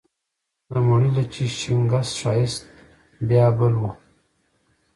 د 0.69 0.71
موڼي، 0.87 1.09
لچي، 1.17 1.45
شینګس 1.59 2.09
ښایست 2.19 2.61
بیا 3.27 3.45
بل 3.57 3.73
و 3.79 3.83